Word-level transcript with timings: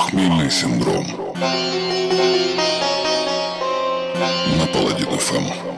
Похмельный 0.00 0.50
синдром. 0.50 1.04
На 4.56 4.66
Паладин 4.72 5.18
ФМ. 5.18 5.69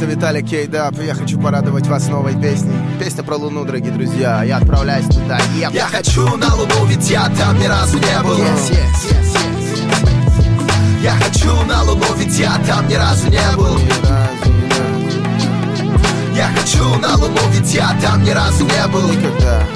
Это 0.00 0.10
Виталий 0.10 0.42
Кейдап, 0.42 0.98
и 0.98 1.04
я 1.04 1.14
хочу 1.14 1.38
порадовать 1.38 1.86
вас 1.86 2.08
новой 2.08 2.32
песней. 2.32 2.72
Песня 2.98 3.22
про 3.22 3.36
Луну, 3.36 3.66
дорогие 3.66 3.92
друзья. 3.92 4.42
Я 4.42 4.56
отправляюсь 4.56 5.04
туда. 5.04 5.38
Еп. 5.58 5.74
Я 5.74 5.86
хочу 5.88 6.22
на 6.38 6.54
Луну, 6.54 6.86
ведь 6.86 7.10
я 7.10 7.28
там 7.38 7.58
ни 7.58 7.66
разу 7.66 7.98
не 7.98 8.22
был 8.22 8.38
Yes, 8.38 8.70
yes, 8.70 9.10
yes, 9.10 9.36
yes. 9.36 11.02
Я 11.02 11.12
хочу 11.12 11.52
на 11.64 11.82
Луну, 11.82 12.06
ведь 12.16 12.38
я 12.38 12.58
там 12.66 12.88
ни 12.88 12.94
разу 12.94 13.28
не 13.28 13.56
был 13.56 13.78
Ни 13.78 13.90
разу, 14.08 14.48
ни 14.48 14.70
разу. 14.70 16.00
Я 16.34 16.48
хочу 16.56 16.98
на 16.98 17.16
Луну, 17.16 17.40
ведь 17.52 17.74
я 17.74 17.94
там 18.00 18.24
ни 18.24 18.30
разу 18.30 18.64
не 18.64 18.86
был 18.88 19.06
Никогда, 19.10 19.66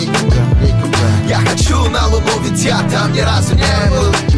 никогда, 0.00 0.42
никогда. 0.62 1.08
Я 1.28 1.38
хочу 1.38 1.90
на 1.90 2.06
Луну, 2.06 2.40
ведь 2.44 2.64
я 2.64 2.78
там 2.92 3.12
ни 3.12 3.20
разу 3.20 3.56
не 3.56 3.90
был 3.90 4.37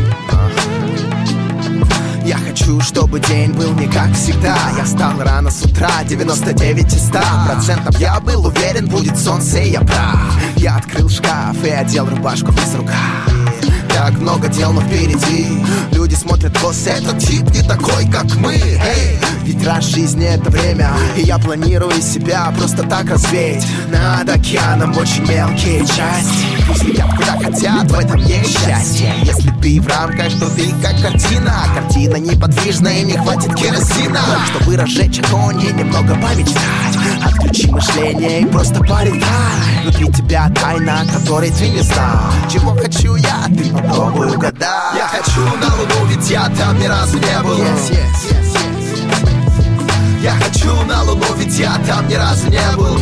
Я 2.30 2.38
хочу, 2.38 2.80
чтобы 2.80 3.18
день 3.18 3.50
был 3.54 3.72
не 3.72 3.88
как 3.88 4.14
всегда. 4.14 4.56
Я 4.76 4.84
встал 4.84 5.18
рано 5.18 5.50
с 5.50 5.64
утра, 5.64 5.90
99 6.04 6.94
из 6.94 7.06
100 7.08 7.18
Процентов. 7.44 7.98
Я 7.98 8.20
был 8.20 8.46
уверен, 8.46 8.86
будет 8.86 9.18
солнце, 9.18 9.58
и 9.58 9.72
я 9.72 9.80
прав. 9.80 10.40
Я 10.54 10.76
открыл 10.76 11.08
шкаф 11.08 11.56
и 11.64 11.70
одел 11.70 12.06
рубашку 12.08 12.52
без 12.52 12.72
рукав 12.76 12.94
так 13.88 14.12
много 14.18 14.48
дел, 14.48 14.72
но 14.72 14.80
впереди. 14.80 15.48
Люди 15.92 16.14
смотрят 16.14 16.56
косо, 16.58 16.90
этот 16.90 17.18
тип 17.18 17.50
не 17.50 17.62
такой, 17.62 18.06
как 18.10 18.34
мы. 18.36 18.54
Эй, 18.54 19.18
ведь 19.42 19.66
раз 19.66 19.84
жизни 19.84 20.24
это 20.24 20.50
время 20.50 20.90
И 21.16 21.22
я 21.22 21.38
планирую 21.38 22.00
себя 22.00 22.52
просто 22.56 22.84
так 22.84 23.10
развеять. 23.10 23.66
Над 23.90 24.30
океаном 24.30 24.96
очень 24.96 25.26
мелкие 25.26 25.80
части 25.80 26.59
Летят 26.82 27.10
куда 27.16 27.38
хотят, 27.38 27.90
в 27.90 27.98
этом 27.98 28.20
есть 28.24 28.58
счастье. 28.58 29.12
Если 29.22 29.50
ты 29.60 29.80
в 29.80 29.86
рамках, 29.86 30.38
то 30.38 30.48
ты 30.54 30.70
как 30.82 31.00
картина. 31.00 31.54
Картина 31.74 32.16
неподвижная, 32.16 33.02
не 33.02 33.16
хватит 33.16 33.54
керосина. 33.54 34.20
Чтобы 34.46 34.76
разжечь 34.76 35.20
огонь 35.20 35.60
и 35.62 35.72
немного 35.72 36.14
помечтать. 36.14 36.96
Отключи 37.24 37.70
мышление 37.70 38.42
и 38.42 38.46
просто 38.46 38.80
полетай. 38.80 39.80
Внутри 40.00 40.12
тебя 40.12 40.50
тайна, 40.50 41.02
которой 41.12 41.50
ты 41.50 41.68
не 41.68 41.80
знал 41.80 42.32
Чего 42.50 42.74
хочу 42.74 43.16
я, 43.16 43.44
ты 43.48 43.70
попробуй 43.70 44.34
угадать 44.34 44.94
Я 44.94 45.06
хочу 45.08 45.40
на 45.40 45.74
Луну, 45.74 46.06
ведь 46.06 46.30
я 46.30 46.48
там 46.50 46.78
ни 46.78 46.86
разу 46.86 47.18
не 47.18 47.42
был. 47.42 47.58
Yes, 47.58 47.90
yes. 47.90 48.30
Я 50.22 50.32
хочу 50.32 50.70
на 50.84 51.02
Луну, 51.02 51.24
ведь 51.36 51.58
я 51.58 51.78
там 51.86 52.06
ни 52.08 52.14
разу 52.14 52.48
не 52.48 52.76
был. 52.76 52.98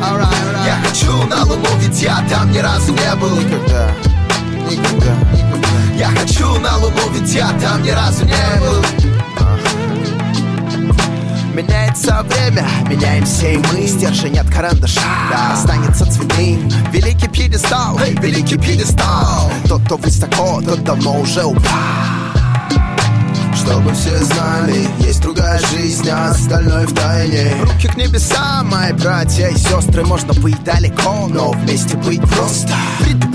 Alright, 0.00 0.37
хочу 0.82 1.12
на 1.26 1.44
Луну, 1.44 1.68
ведь 1.80 2.02
я 2.02 2.24
там 2.28 2.50
ни 2.52 2.58
разу 2.58 2.92
не 2.92 3.14
был. 3.16 3.36
Никогда, 3.36 3.92
никогда, 4.70 5.14
никогда 5.32 5.68
Я 5.96 6.08
хочу 6.08 6.58
на 6.60 6.76
Луну, 6.76 7.10
ведь 7.12 7.32
я 7.34 7.48
там 7.60 7.82
ни 7.82 7.90
разу 7.90 8.24
не 8.24 8.60
был. 8.60 8.84
Меняется 11.54 12.24
время, 12.28 12.68
меняемся 12.88 13.48
и 13.48 13.56
мы. 13.56 13.86
Стержень 13.86 14.38
от 14.38 14.48
карандаша 14.48 15.00
останется 15.52 16.04
цветным 16.06 16.68
Великий 16.92 17.28
пьедестал, 17.28 17.98
эй, 17.98 18.14
великий 18.14 18.56
пьедестал. 18.56 19.50
Тот, 19.68 19.82
кто 19.82 19.96
высоко, 19.96 20.60
тот 20.62 20.84
давно 20.84 21.20
уже 21.20 21.44
упал 21.44 22.17
чтобы 23.68 23.92
все 23.92 24.16
знали, 24.24 24.88
есть 25.00 25.20
другая 25.20 25.60
жизнь, 25.72 26.08
а 26.08 26.30
остальное 26.30 26.86
в 26.86 26.94
тайне. 26.94 27.54
Руки 27.62 27.88
к 27.88 27.96
небесам, 27.96 28.68
мои 28.68 28.92
братья 28.92 29.48
и 29.48 29.56
сестры 29.56 30.04
Можно 30.06 30.32
быть 30.40 30.62
далеко, 30.64 31.28
но 31.28 31.50
вместе 31.52 31.96
быть 31.98 32.22
просто. 32.30 32.72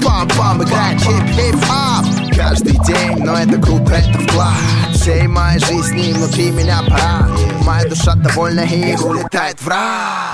Пам-пам, 0.04 0.63
играет 0.63 1.00
хип-хип-ап 1.00 2.12
Каждый 2.36 2.78
день, 2.86 3.24
но 3.24 3.38
это 3.38 3.60
круто, 3.62 3.93
это 3.93 4.19
вклад. 4.19 4.54
Всей 4.93 5.28
моей 5.28 5.60
жизни 5.60 6.13
внутри 6.13 6.52
меня 6.52 6.82
парад. 6.88 7.30
Моя 7.62 7.88
душа 7.88 8.15
довольна 8.15 8.62
и 8.62 8.96
улетает 8.96 9.62
в 9.62 9.67
рай. 9.67 10.34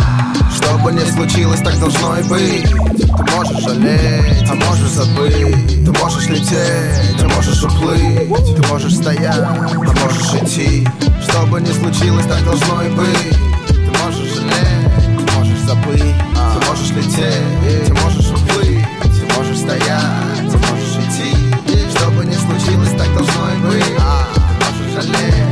Что 0.56 0.78
бы 0.80 0.92
ни 0.92 1.04
случилось, 1.12 1.60
так 1.62 1.78
должно 1.80 2.18
и 2.18 2.24
быть. 2.24 2.70
Ты 2.70 3.36
можешь 3.36 3.64
жалеть, 3.64 4.50
а 4.50 4.56
можешь 4.56 4.92
забыть. 4.92 5.86
Ты 5.86 5.92
можешь 6.00 6.28
лететь, 6.28 7.18
ты 7.18 7.28
можешь 7.28 7.64
уплыть. 7.64 8.56
Ты 8.56 8.68
можешь 8.68 8.96
стоять, 8.96 9.36
а 9.38 9.70
можешь 10.04 10.34
идти. 10.42 10.88
Что 11.22 11.46
бы 11.48 11.62
ни 11.62 11.72
случилось, 11.72 12.26
так 12.26 12.44
должно 12.44 12.84
и 12.84 12.90
быть. 12.90 13.38
Ты 13.68 14.04
можешь 14.04 14.36
жалеть, 14.36 15.18
ты 15.18 15.38
можешь 15.38 15.60
забыть. 15.60 16.16
Ты 16.54 16.68
можешь 16.68 16.92
лететь, 16.92 17.86
ты 17.86 17.94
можешь 17.94 18.30
уплыть. 18.32 18.86
Ты 19.02 19.38
можешь 19.38 19.58
стоять, 19.58 20.29
Что 22.60 22.72
бы 22.72 22.78
ни 22.78 22.86
случилось, 22.86 22.90
так 22.98 23.14
должно 23.14 23.50
и 23.52 23.58
быть 23.58 23.86
Ты 23.86 25.02
можешь 25.02 25.49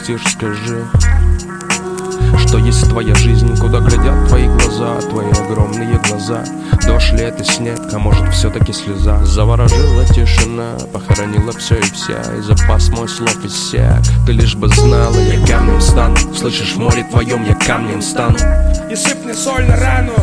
грустишь, 0.00 0.32
скажи 0.32 0.84
Что 2.46 2.58
есть 2.58 2.88
твоя 2.88 3.14
жизнь, 3.14 3.56
куда 3.58 3.80
глядят 3.80 4.28
твои 4.28 4.46
глаза, 4.46 5.00
твои 5.00 5.30
огромные 5.30 6.00
глаза. 6.08 6.44
Дождь 6.86 7.12
ли 7.12 7.20
это 7.20 7.44
снег, 7.44 7.78
а 7.92 7.98
может 7.98 8.32
все-таки 8.32 8.72
слеза. 8.72 9.22
Заворожила 9.24 10.04
тишина, 10.06 10.76
похоронила 10.92 11.52
все 11.52 11.78
и 11.78 11.82
вся 11.82 12.22
И 12.38 12.40
запас 12.40 12.88
мой 12.90 13.08
слов 13.08 13.44
иссяк. 13.44 14.02
Ты 14.26 14.32
лишь 14.32 14.54
бы 14.54 14.68
знала, 14.68 15.16
я 15.16 15.46
камнем 15.46 15.80
стану. 15.80 16.16
Слышишь, 16.34 16.74
в 16.74 16.78
море 16.78 17.04
твоем 17.10 17.44
я 17.44 17.54
камнем 17.54 18.02
стану. 18.02 18.38
И 18.90 18.96
сыпни 18.96 19.32
соль 19.32 19.66
на 19.66 19.76
рану. 19.76 20.14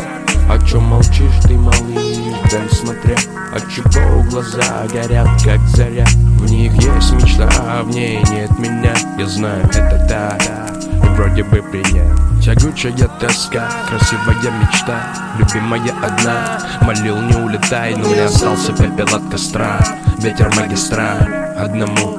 О 0.50 0.58
чем 0.66 0.84
молчишь 0.84 1.42
ты, 1.42 1.58
малыш, 1.58 2.16
дай 2.50 2.70
смотря 2.70 3.16
От 3.54 3.68
чего 3.70 4.22
глаза 4.22 4.86
горят, 4.90 5.28
как 5.44 5.60
заря 5.68 6.06
В 6.38 6.50
них 6.50 6.72
есть 6.74 7.12
мечта, 7.12 7.48
а 7.66 7.82
в 7.82 7.88
ней 7.90 8.18
нет 8.30 8.58
меня. 8.58 8.94
Я 9.18 9.26
знаю, 9.26 9.64
это 9.66 10.06
так, 10.08 10.42
и 11.04 11.06
вроде 11.16 11.42
бы 11.42 11.62
принять 11.62 12.18
Тягучая 12.42 12.92
тоска, 13.20 13.68
красивая 13.88 14.52
мечта 14.60 15.34
Любимая 15.38 15.92
одна, 16.02 16.60
молил 16.82 17.20
не 17.20 17.34
улетай 17.36 17.94
Но 17.96 18.08
не 18.08 18.20
остался 18.20 18.72
пепел 18.72 19.14
от 19.14 19.28
костра. 19.30 19.78
Ветер 20.18 20.50
магистраль, 20.56 21.54
одному 21.56 22.18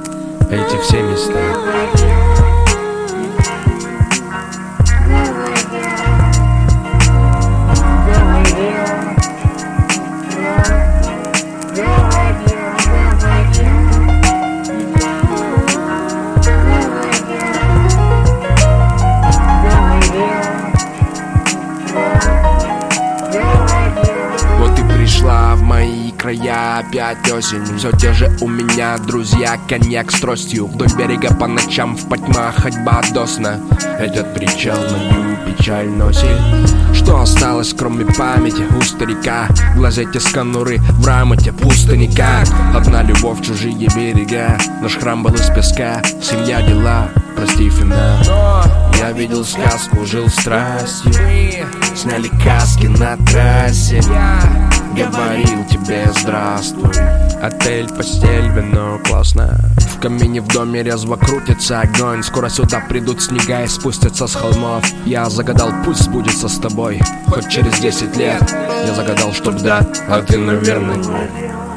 эти 0.51 0.81
все 0.81 1.01
места 1.01 2.18
осень 27.39 27.77
Все 27.77 27.91
те 27.93 28.13
же 28.13 28.29
у 28.41 28.47
меня 28.47 28.97
друзья, 28.97 29.57
коньяк 29.67 30.11
с 30.11 30.19
тростью. 30.19 30.67
Вдоль 30.67 30.91
берега 30.97 31.33
по 31.33 31.47
ночам 31.47 31.95
в 31.95 32.07
потьмах 32.07 32.55
ходьба 32.55 33.01
до 33.13 33.25
сна 33.25 33.59
Этот 33.97 34.33
причал 34.33 34.77
мою 34.77 35.37
печаль 35.45 35.87
носит. 35.87 36.37
Что 36.93 37.21
осталось, 37.21 37.73
кроме 37.73 38.05
памяти 38.05 38.63
у 38.77 38.81
старика? 38.81 39.47
В 39.73 39.77
глазе 39.77 40.05
те 40.11 40.19
скануры, 40.19 40.77
в 40.77 41.07
рамоте 41.07 41.53
пусто 41.53 41.95
никак 41.95 42.47
Одна 42.75 43.03
любовь, 43.03 43.41
чужие 43.41 43.87
берега. 43.95 44.57
Наш 44.81 44.97
храм 44.97 45.23
был 45.23 45.33
из 45.33 45.49
песка, 45.49 46.01
семья, 46.21 46.61
дела, 46.61 47.09
прости 47.39 47.69
финал 47.69 48.17
Я 48.99 49.11
видел 49.11 49.45
сказку, 49.45 50.05
жил 50.05 50.27
страстью 50.27 51.13
Сняли 51.95 52.29
каски 52.43 52.87
на 52.87 53.17
трассе. 53.25 54.01
Говорил 54.95 55.65
тебе 55.65 56.11
здравствуй 56.19 56.91
Отель, 57.41 57.87
постель, 57.89 58.49
вино, 58.49 58.99
классно. 59.05 59.57
В 59.77 60.01
камине 60.01 60.41
в 60.41 60.47
доме 60.47 60.83
резво 60.83 61.15
крутится 61.15 61.81
огонь. 61.81 62.21
Скоро 62.21 62.49
сюда 62.49 62.81
придут 62.81 63.21
снега 63.21 63.63
и 63.63 63.67
спустятся 63.67 64.27
с 64.27 64.35
холмов. 64.35 64.83
Я 65.05 65.29
загадал, 65.29 65.71
пусть 65.85 66.03
сбудется 66.03 66.49
с 66.49 66.57
тобой 66.57 67.01
Хоть 67.27 67.49
через 67.49 67.79
10 67.79 68.17
лет 68.17 68.43
Я 68.85 68.93
загадал, 68.93 69.31
чтоб 69.33 69.55
да, 69.55 69.85
а 70.07 70.21
ты, 70.21 70.37
наверное, 70.37 70.97
нет 70.97 71.68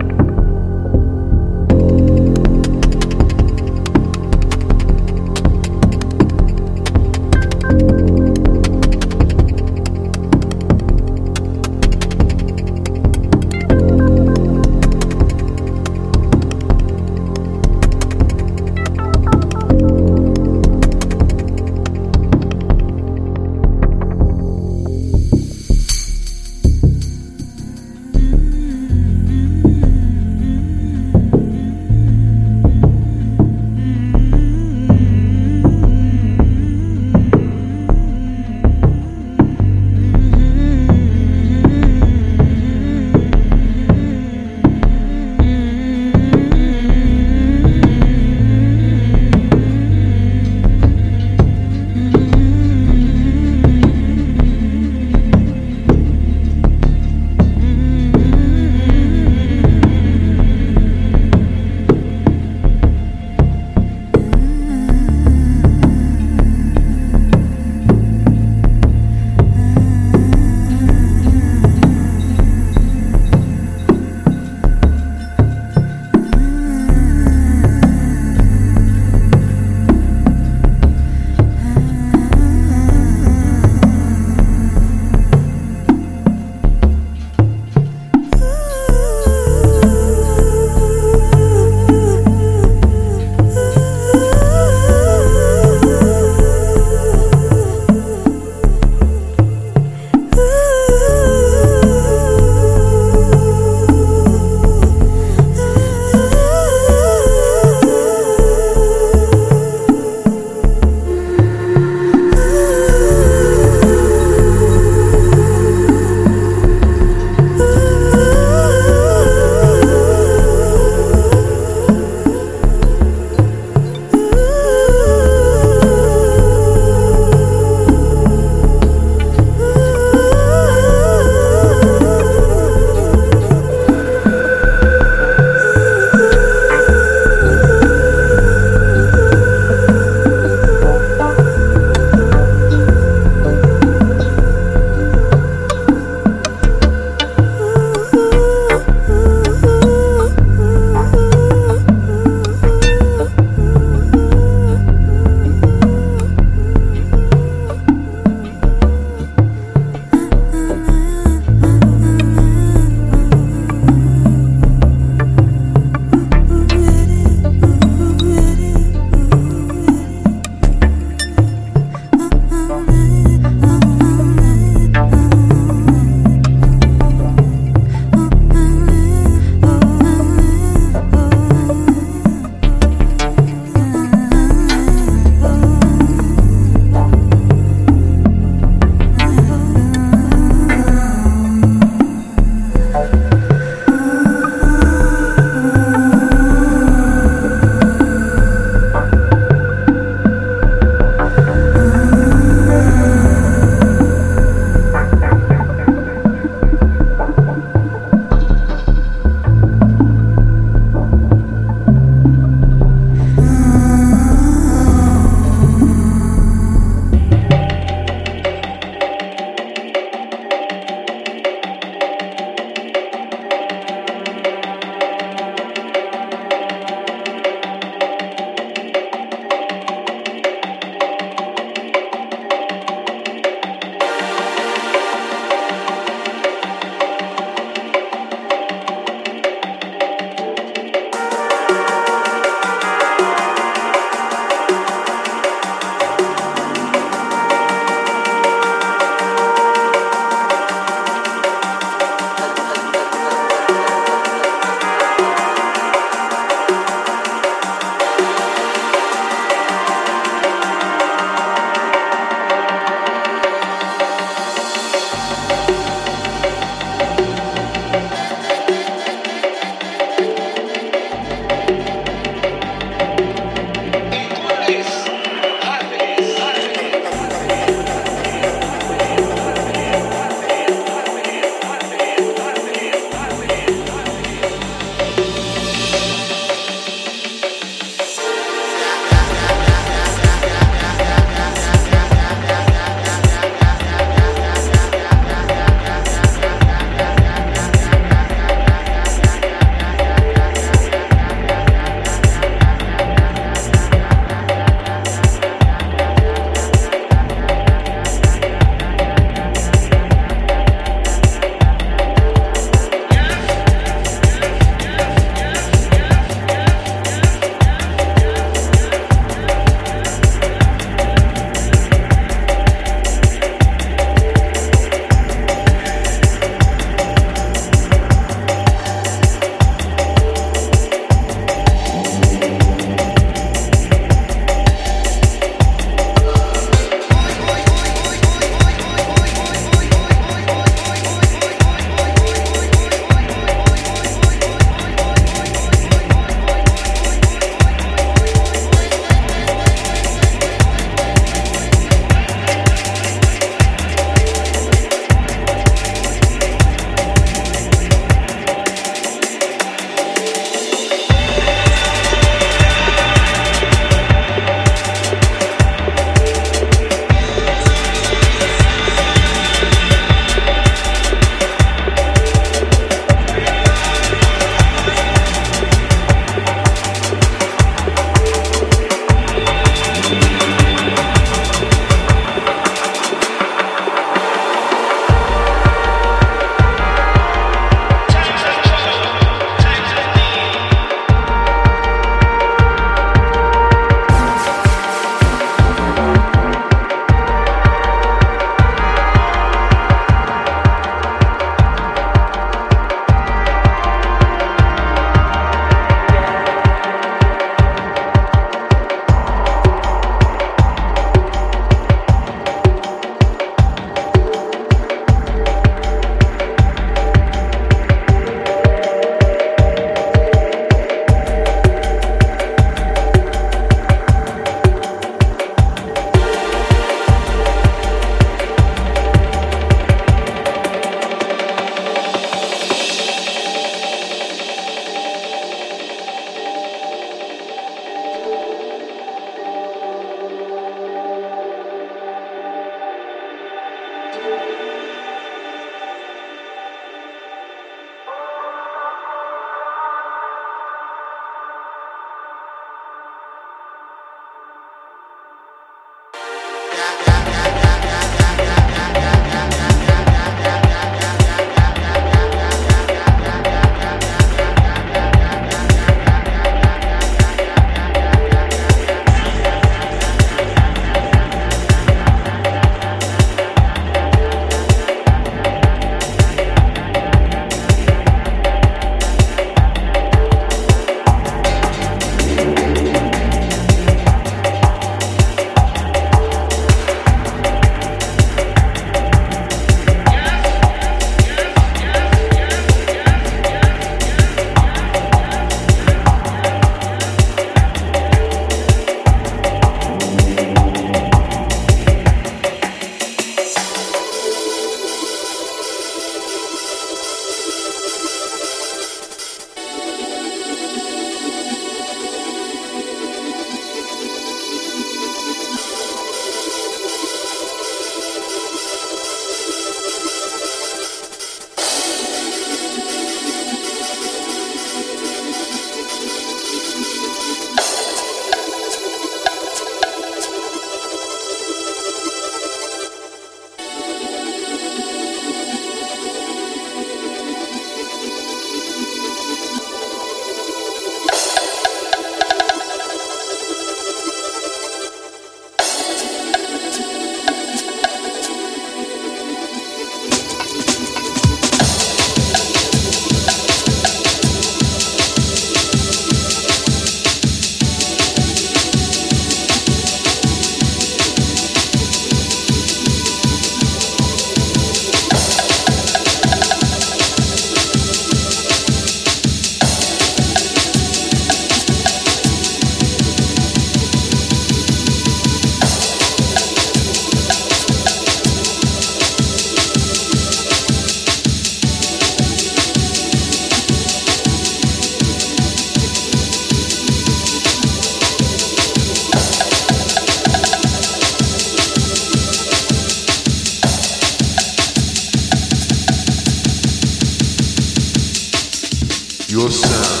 So. 599.51 600.00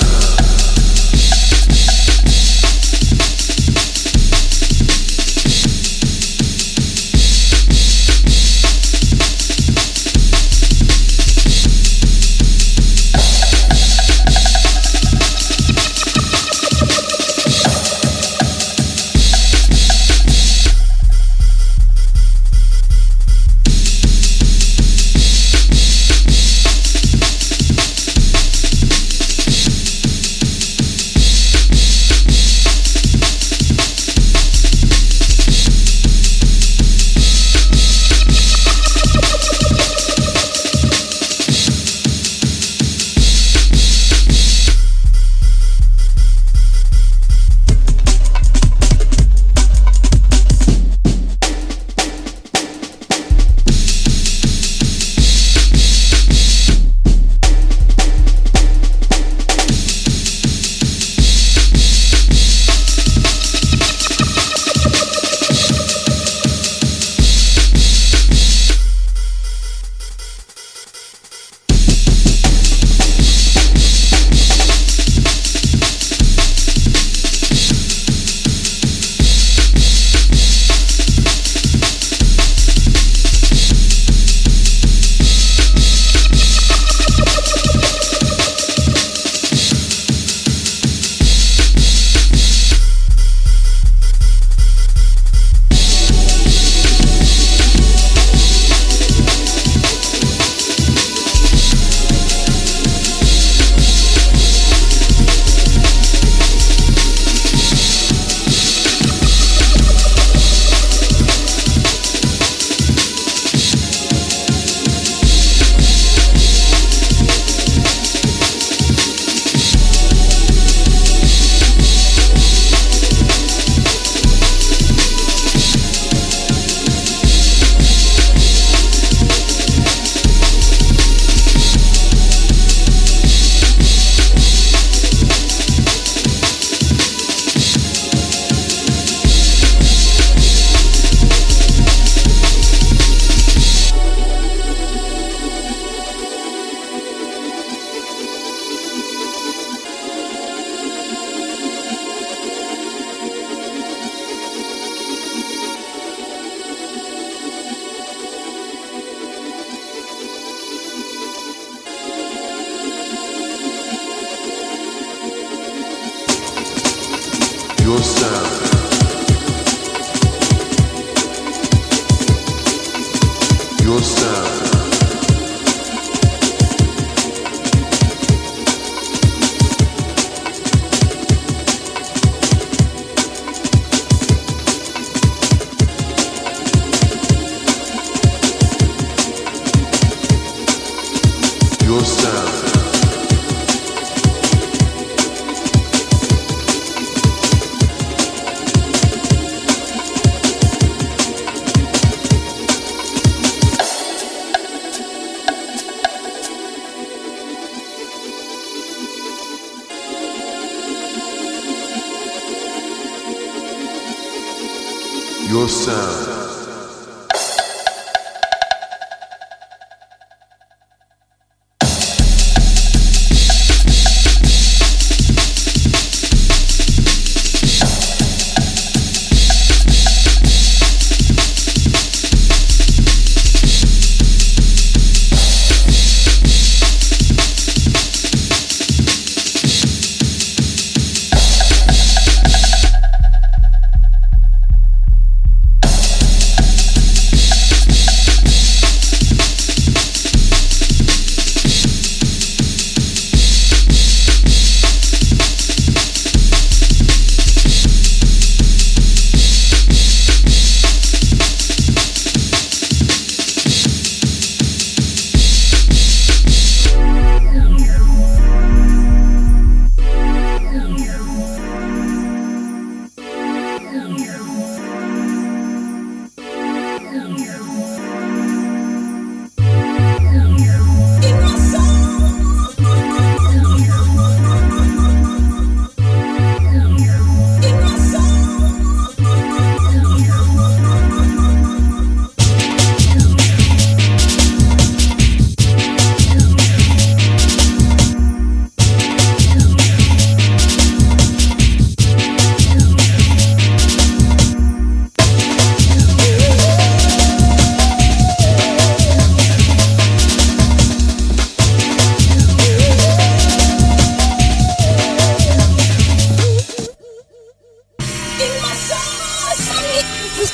In 320.41 320.47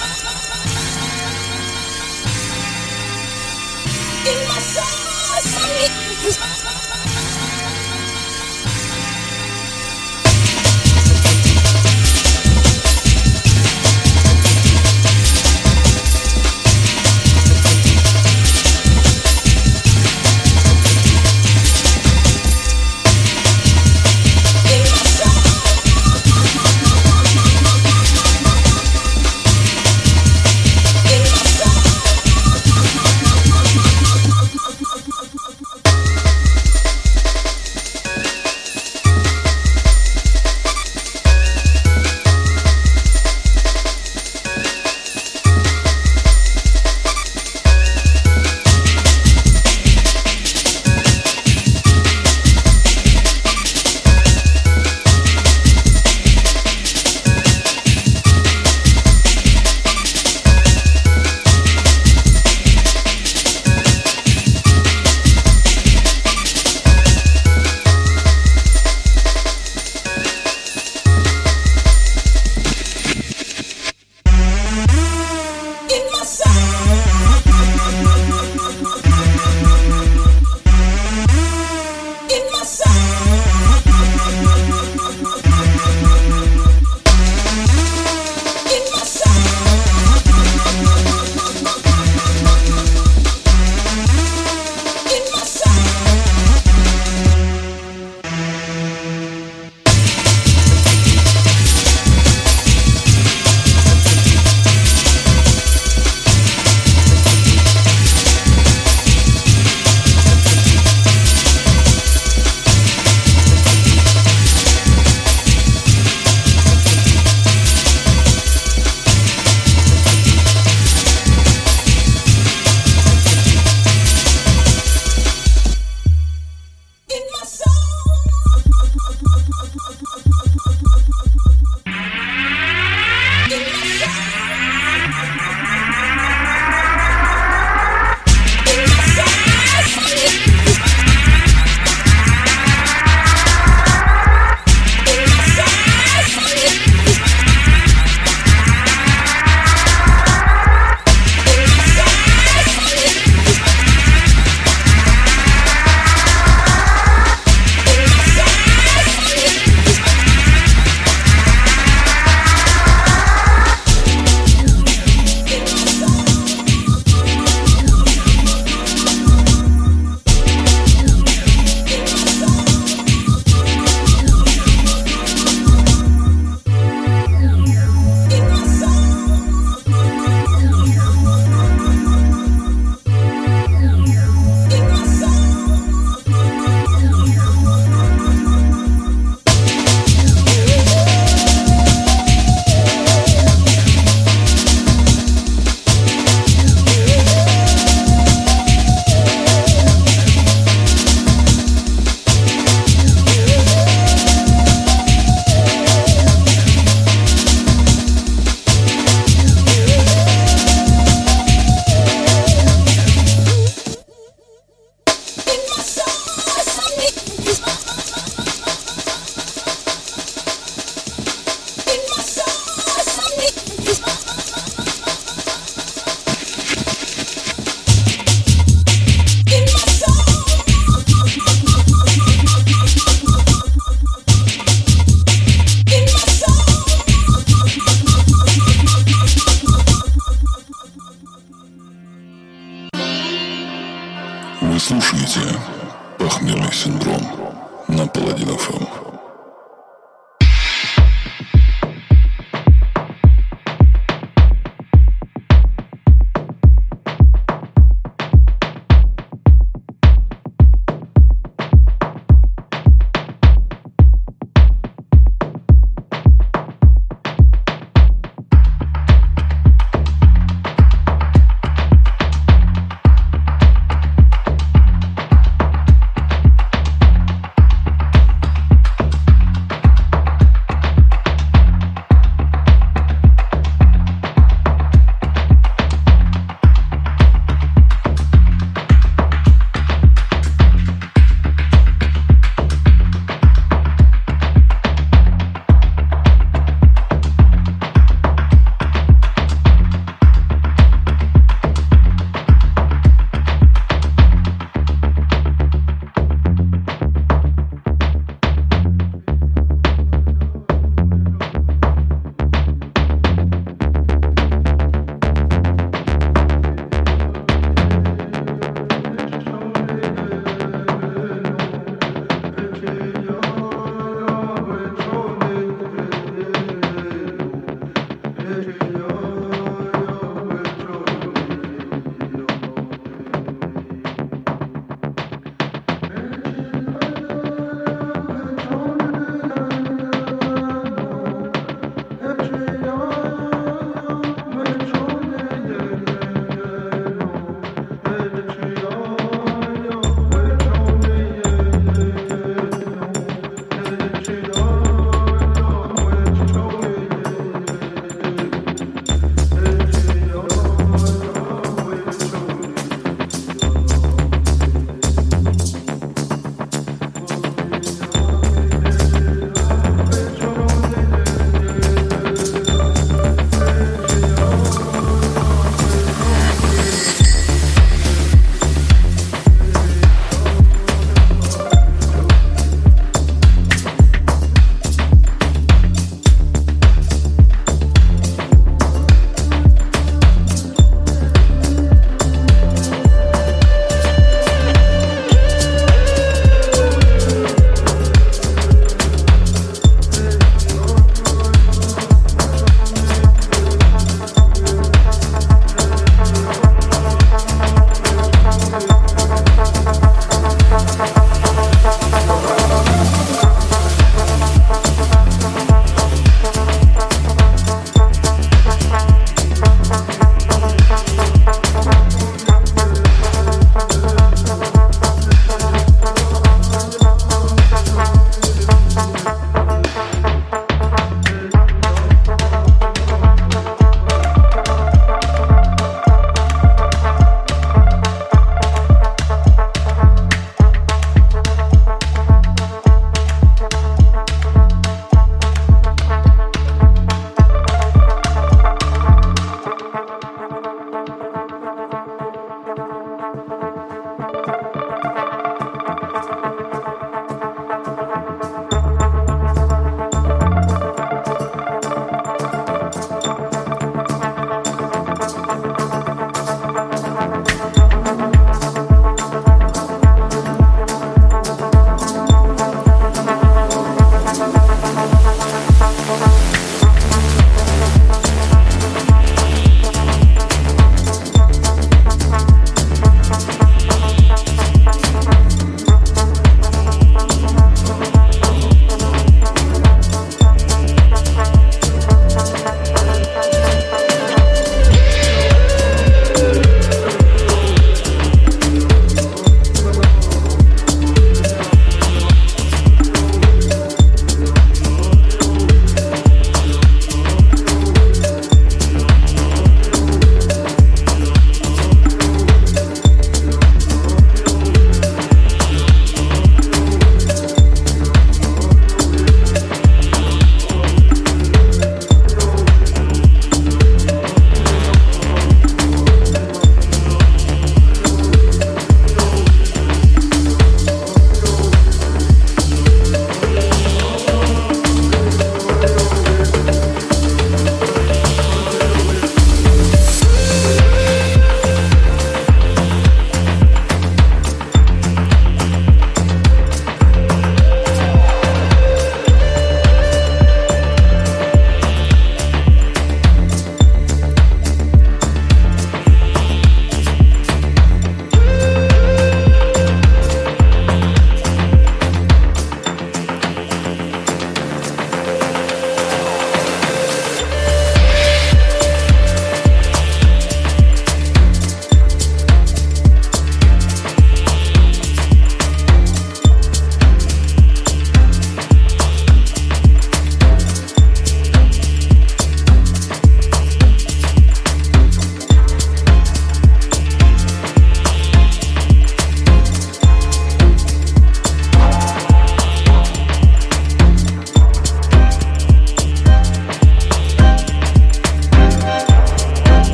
my 4.50 4.60
soul, 4.60 6.77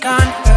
gone. 0.00 0.49